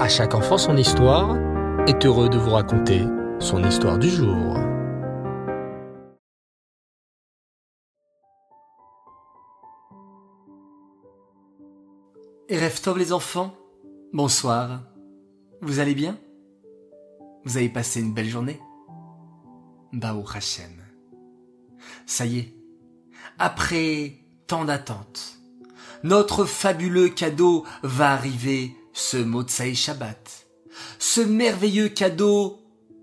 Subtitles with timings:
[0.00, 1.36] À chaque enfant son histoire
[1.86, 3.02] est heureux de vous raconter
[3.38, 4.54] son histoire du jour.
[12.48, 13.54] Rêve les enfants
[14.14, 14.80] Bonsoir.
[15.60, 16.18] Vous allez bien?
[17.44, 18.58] Vous avez passé une belle journée?
[19.92, 20.82] Baou Hachem.
[22.06, 22.54] Ça y est,
[23.38, 24.14] après
[24.46, 25.38] tant d'attentes,
[26.04, 30.46] notre fabuleux cadeau va arriver ce Motsai Shabbat,
[30.98, 32.60] ce merveilleux cadeau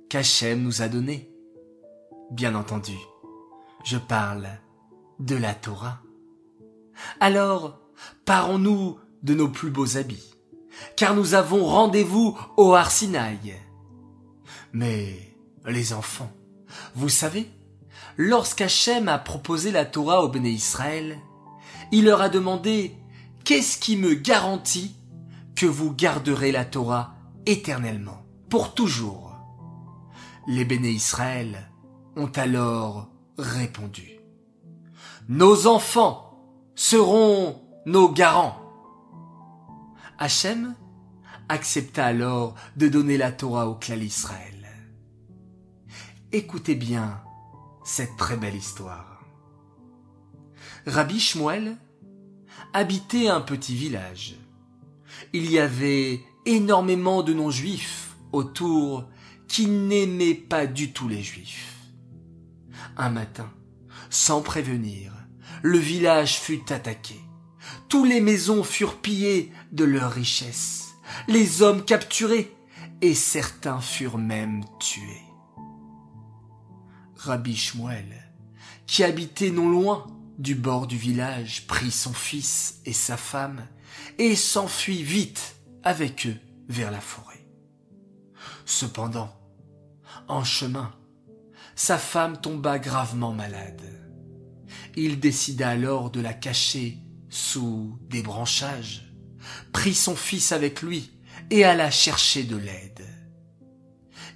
[0.10, 1.32] qu'Hachem nous a donné.
[2.32, 2.98] Bien entendu,
[3.84, 4.48] je parle
[5.20, 6.02] de la Torah.
[7.20, 7.80] Alors,
[8.26, 10.34] parons-nous de nos plus beaux habits,
[10.96, 13.55] car nous avons rendez-vous au Arsinaï.
[14.74, 15.35] Mais,
[15.66, 16.32] les enfants,
[16.96, 17.49] vous savez,
[18.18, 21.18] lorsqu'Hachem a proposé la Torah au Béné Israël,
[21.91, 22.96] il leur a demandé
[23.44, 24.94] Qu'est-ce qui me garantit
[25.58, 27.16] que vous garderez la Torah
[27.48, 29.36] éternellement, pour toujours
[30.48, 31.72] Les Béné Israël
[32.16, 34.20] ont alors répondu
[35.27, 36.40] Nos enfants
[36.76, 38.62] seront nos garants.
[40.20, 40.76] Hachem
[41.49, 44.68] accepta alors de donner la Torah au clan Israël.
[46.32, 47.20] Écoutez bien
[47.84, 49.24] cette très belle histoire.
[50.86, 51.77] Rabbi Shmuel
[52.74, 54.36] habitait un petit village.
[55.34, 59.10] Il y avait énormément de non-juifs autour
[59.48, 61.76] qui n'aimaient pas du tout les juifs.
[62.98, 63.51] Un matin,
[64.09, 65.13] sans prévenir,
[65.62, 67.19] le village fut attaqué.
[67.90, 70.96] Toutes les maisons furent pillées de leurs richesses,
[71.28, 72.53] les hommes capturés,
[73.02, 75.22] et certains furent même tués.
[77.16, 78.34] Rabbi Shmuel,
[78.85, 80.07] qui habitait non loin
[80.38, 83.68] du bord du village, prit son fils et sa femme
[84.18, 86.38] et s'enfuit vite avec eux
[86.68, 87.46] vers la forêt.
[88.66, 89.34] Cependant,
[90.28, 90.94] en chemin,
[91.75, 93.81] sa femme tomba gravement malade.
[94.96, 96.98] Il décida alors de la cacher
[97.30, 99.14] sous des branchages,
[99.72, 101.12] prit son fils avec lui
[101.50, 103.06] et alla chercher de l'aide.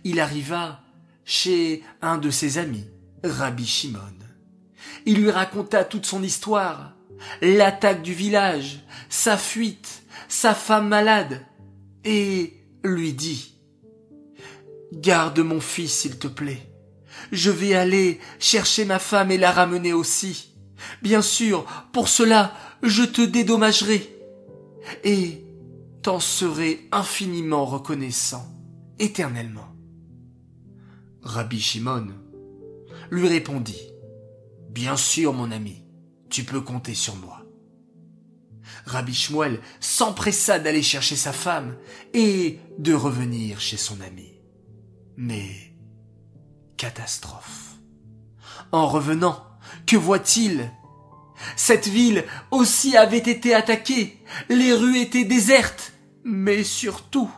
[0.04, 0.82] Il arriva
[1.26, 2.88] chez un de ses amis,
[3.24, 4.00] Rabbi Shimon.
[5.06, 6.96] Il lui raconta toute son histoire,
[7.42, 11.46] l'attaque du village, sa fuite, sa femme malade,
[12.04, 13.56] et lui dit
[14.94, 16.62] Garde mon fils, s'il te plaît.
[17.32, 20.54] Je vais aller chercher ma femme et la ramener aussi.
[21.02, 24.18] Bien sûr, pour cela, je te dédommagerai.
[25.04, 25.46] Et
[26.02, 28.46] t'en serai infiniment reconnaissant,
[29.00, 29.76] éternellement.
[31.22, 32.08] Rabbi Shimon
[33.12, 33.82] lui répondit
[34.70, 35.84] Bien sûr, mon ami,
[36.32, 37.44] tu peux compter sur moi.
[38.86, 41.78] Rabbi Shmuel s'empressa d'aller chercher sa femme
[42.14, 44.32] et de revenir chez son ami.
[45.18, 45.76] Mais
[46.78, 47.76] catastrophe.
[48.72, 49.46] En revenant,
[49.86, 50.72] que voit-il?
[51.56, 55.94] Cette ville aussi avait été attaquée, les rues étaient désertes,
[56.24, 57.32] mais surtout,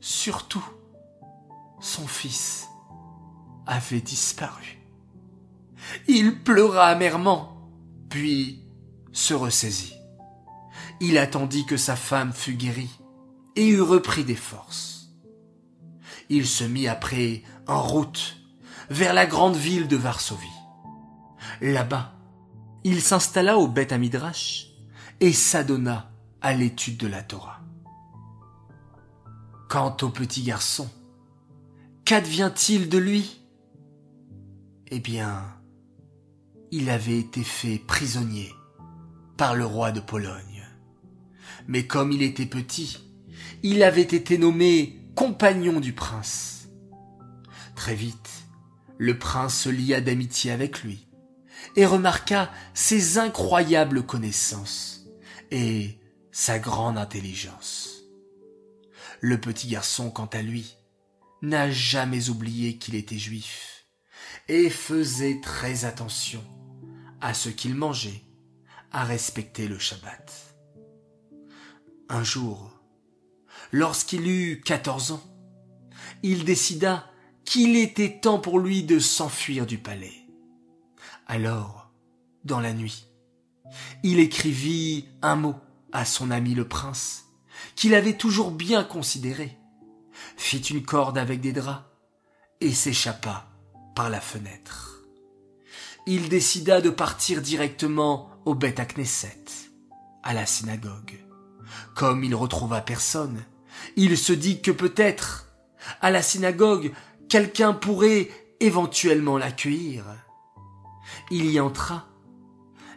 [0.00, 0.64] surtout,
[1.80, 2.68] son fils
[3.66, 4.78] avait disparu.
[6.08, 7.57] Il pleura amèrement,
[8.08, 8.64] puis
[9.12, 9.94] se ressaisit.
[11.00, 12.90] Il attendit que sa femme fût guérie
[13.56, 15.10] et eut repris des forces.
[16.28, 18.36] Il se mit après en route
[18.90, 20.46] vers la grande ville de Varsovie.
[21.60, 22.14] Là-bas,
[22.84, 24.68] il s'installa au Beth Amidrash
[25.20, 26.10] et s'adonna
[26.40, 27.60] à l'étude de la Torah.
[29.68, 30.88] Quant au petit garçon,
[32.04, 33.40] qu'advient-il de lui?
[34.90, 35.57] Eh bien,
[36.70, 38.54] il avait été fait prisonnier
[39.36, 40.66] par le roi de Pologne.
[41.66, 42.98] Mais comme il était petit,
[43.62, 46.68] il avait été nommé compagnon du prince.
[47.74, 48.44] Très vite,
[48.98, 51.08] le prince se lia d'amitié avec lui
[51.76, 55.06] et remarqua ses incroyables connaissances
[55.50, 55.98] et
[56.32, 58.02] sa grande intelligence.
[59.20, 60.76] Le petit garçon, quant à lui,
[61.42, 63.86] n'a jamais oublié qu'il était juif
[64.48, 66.44] et faisait très attention
[67.20, 68.22] à ce qu'il mangeait,
[68.92, 70.54] à respecter le Shabbat.
[72.08, 72.70] Un jour,
[73.72, 75.22] lorsqu'il eut quatorze ans,
[76.22, 77.10] il décida
[77.44, 80.26] qu'il était temps pour lui de s'enfuir du palais.
[81.26, 81.90] Alors,
[82.44, 83.06] dans la nuit,
[84.02, 85.56] il écrivit un mot
[85.92, 87.26] à son ami le prince,
[87.74, 89.56] qu'il avait toujours bien considéré,
[90.36, 91.84] fit une corde avec des draps
[92.60, 93.50] et s'échappa
[93.94, 94.97] par la fenêtre.
[96.10, 99.44] Il décida de partir directement au Beth Knesset,
[100.22, 101.22] à la synagogue.
[101.94, 103.44] Comme il retrouva personne,
[103.94, 105.52] Il se dit que peut-être,
[106.00, 106.94] à la synagogue,
[107.28, 110.06] quelqu'un pourrait éventuellement l'accueillir.
[111.30, 112.06] Il y entra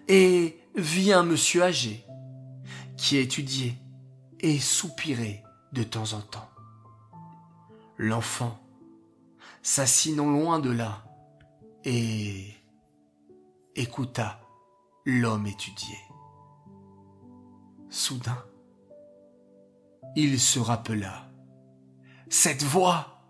[0.07, 2.05] et vit un monsieur âgé
[2.95, 3.75] qui étudiait
[4.39, 5.43] et soupirait
[5.73, 6.49] de temps en temps.
[7.97, 8.57] L'enfant
[9.61, 11.03] s'assit non loin de là
[11.83, 12.60] et
[13.75, 14.41] écouta
[15.05, 15.97] l'homme étudier.
[17.89, 18.43] Soudain,
[20.15, 21.29] il se rappela.
[22.29, 23.21] Cette voix,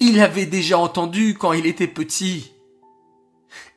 [0.00, 2.52] il l'avait déjà entendue quand il était petit.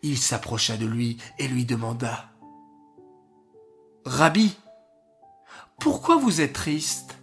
[0.02, 2.30] Il s'approcha de lui et lui demanda.
[4.06, 4.58] Rabbi,
[5.80, 7.18] pourquoi vous êtes triste?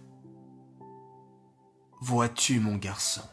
[2.01, 3.23] Vois-tu, mon garçon,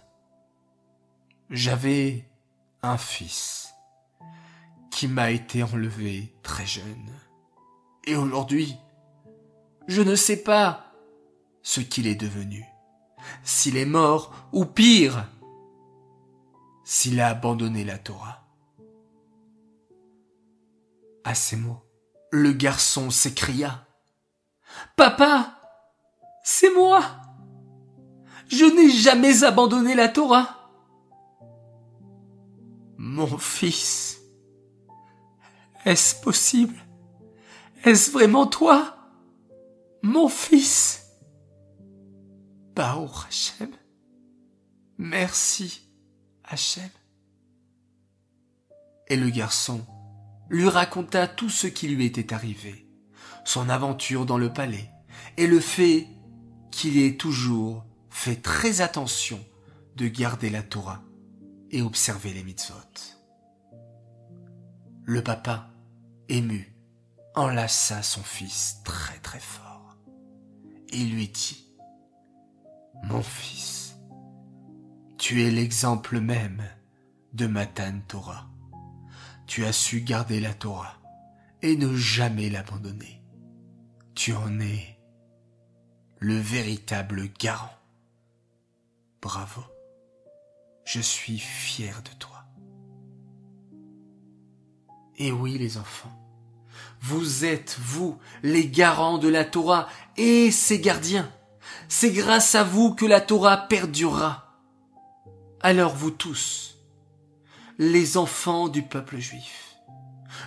[1.50, 2.28] j'avais
[2.82, 3.75] un fils
[4.96, 7.12] qui m'a été enlevé très jeune.
[8.06, 8.76] Et aujourd'hui,
[9.88, 10.87] je ne sais pas
[11.62, 12.64] ce qu'il est devenu.
[13.43, 15.28] S'il est mort, ou pire,
[16.82, 18.48] s'il a abandonné la Torah.
[21.25, 21.82] À ces mots,
[22.31, 23.87] le garçon s'écria.
[24.96, 25.60] Papa,
[26.42, 27.02] c'est moi.
[28.49, 30.70] Je n'ai jamais abandonné la Torah.
[32.96, 34.15] Mon fils,
[35.87, 36.75] est-ce possible?
[37.85, 38.97] Est-ce vraiment toi?
[40.03, 41.06] Mon fils?
[42.75, 43.71] Bao Hachem
[44.99, 45.88] Merci,
[46.44, 46.91] Hachem.
[49.09, 49.87] Et le garçon
[50.50, 52.88] lui raconta tout ce qui lui était arrivé,
[53.44, 54.91] son aventure dans le palais,
[55.37, 56.09] et le fait
[56.73, 59.38] qu'il ait toujours fait très attention
[59.94, 61.03] de garder la Torah
[61.71, 62.75] et observer les mitzvot.
[65.05, 65.71] Le papa,
[66.28, 66.75] ému,
[67.34, 69.96] enlaça son fils très très fort
[70.93, 71.75] et lui dit
[73.05, 73.96] Mon fils,
[75.19, 76.62] tu es l'exemple même
[77.32, 78.49] de Matan Torah
[79.46, 80.99] tu as su garder la Torah
[81.62, 83.23] et ne jamais l'abandonner.
[84.14, 84.99] Tu en es
[86.19, 87.75] le véritable garant.
[89.23, 89.62] Bravo.
[90.84, 92.36] Je suis fier de toi.
[95.18, 96.12] Et oui, les enfants,
[97.00, 101.30] vous êtes, vous, les garants de la Torah et ses gardiens.
[101.88, 104.60] C'est grâce à vous que la Torah perdurera.
[105.60, 106.78] Alors vous tous,
[107.78, 109.76] les enfants du peuple juif.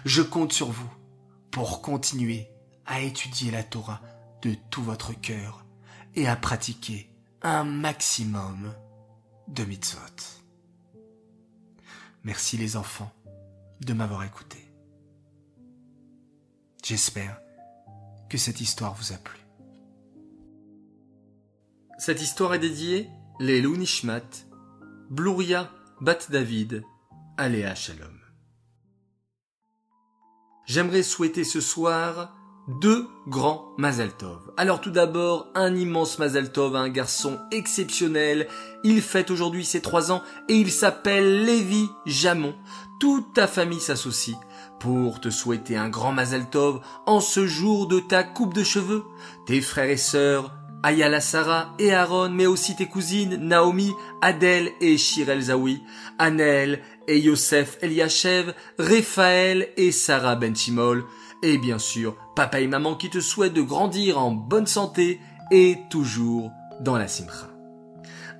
[0.05, 0.89] Je compte sur vous
[1.51, 2.47] pour continuer
[2.85, 4.01] à étudier la Torah
[4.41, 5.65] de tout votre cœur
[6.15, 7.09] et à pratiquer
[7.41, 8.73] un maximum
[9.47, 9.99] de mitzvot.
[12.23, 13.11] Merci les enfants
[13.81, 14.57] de m'avoir écouté.
[16.83, 17.39] J'espère
[18.29, 19.39] que cette histoire vous a plu.
[21.97, 23.09] Cette histoire est dédiée
[23.39, 24.47] les Nishmat,
[25.09, 25.71] Bluria
[26.01, 26.83] Bat David,
[27.37, 28.19] à Shalom.
[30.65, 32.35] J'aimerais souhaiter ce soir
[32.81, 34.53] deux grands Mazal Tov.
[34.57, 38.47] Alors tout d'abord, un immense Mazal Tov à un garçon exceptionnel.
[38.83, 42.55] Il fête aujourd'hui ses trois ans et il s'appelle Lévi Jamon.
[42.99, 44.35] Toute ta famille s'associe
[44.81, 49.05] pour te souhaiter un grand Mazal Tov en ce jour de ta coupe de cheveux.
[49.45, 50.53] Tes frères et sœurs,
[50.83, 55.81] Ayala Sarah et Aaron, mais aussi tes cousines Naomi, Adèle et Shirel Zawi,
[56.17, 61.05] Anel et Yosef Eliachev, Raphaël et Sarah Benchimol,
[61.41, 65.21] et bien sûr papa et maman qui te souhaitent de grandir en bonne santé
[65.51, 67.49] et toujours dans la simcha.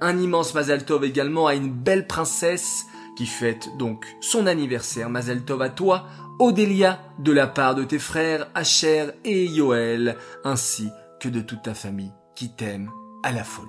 [0.01, 2.85] Un immense Mazal Tov également à une belle princesse
[3.19, 5.09] qui fête donc son anniversaire.
[5.09, 6.05] Mazal Tov à toi,
[6.39, 11.73] Odélia, de la part de tes frères Asher et Yoel, ainsi que de toute ta
[11.73, 12.89] famille qui t'aime
[13.21, 13.67] à la folie.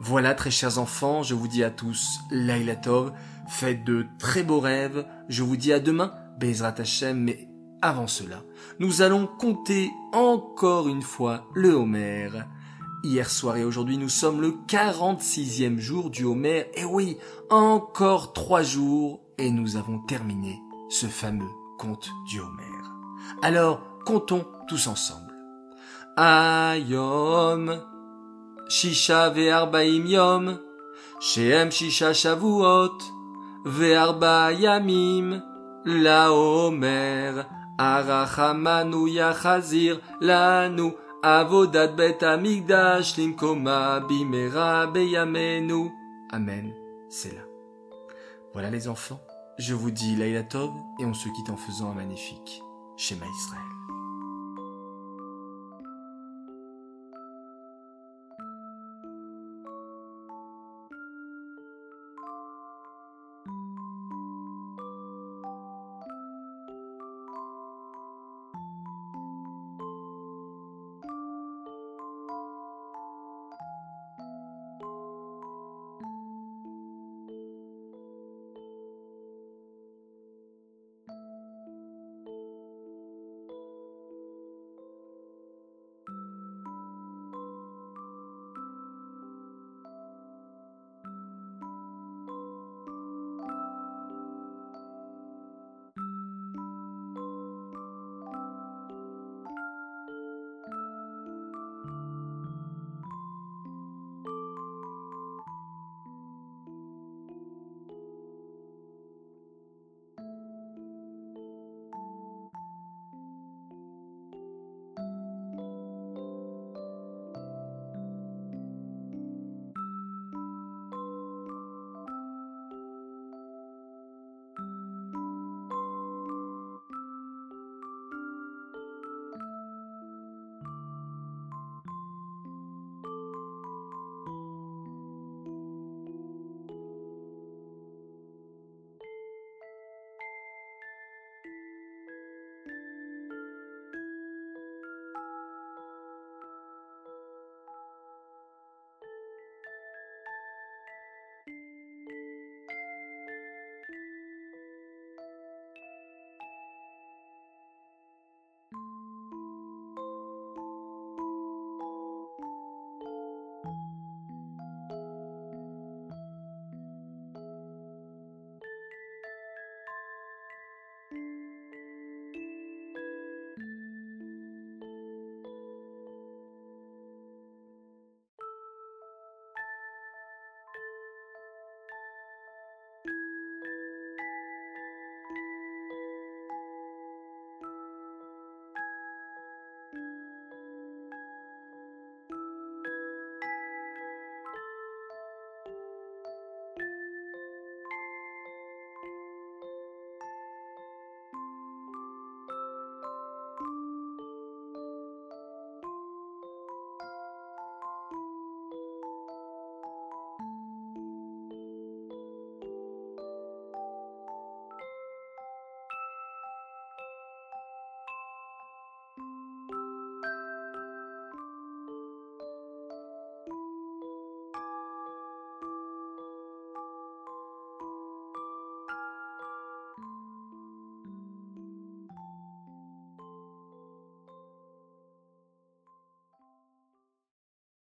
[0.00, 3.12] Voilà, très chers enfants, je vous dis à tous, Laila Tov,
[3.46, 7.46] faites de très beaux rêves, je vous dis à demain, Bezrat Hashem, mais
[7.82, 8.42] avant cela,
[8.78, 12.30] nous allons compter encore une fois le Homer.
[13.02, 16.66] Hier soir et aujourd'hui, nous sommes le 46e jour du Homer.
[16.74, 17.16] Et oui,
[17.48, 22.62] encore trois jours et nous avons terminé ce fameux conte du Homer.
[23.40, 25.32] Alors, comptons tous ensemble.
[26.18, 27.80] Ayom,
[28.68, 30.60] Shisha ve'arbaim yom,
[31.20, 32.98] Shehem Shisha shavuot,
[33.64, 35.42] ve'arba yamim,
[35.86, 37.46] la Homer,
[37.78, 40.92] Arachamanu yachazir, lanu
[41.22, 45.90] Avodat bet amigdash limkoma bimera beyamenu.
[46.30, 46.72] Amen.
[47.10, 47.42] C'est là.
[48.54, 49.20] Voilà les enfants.
[49.58, 52.62] Je vous dis Laila Tov et on se quitte en faisant un magnifique
[52.96, 53.79] schéma Israël.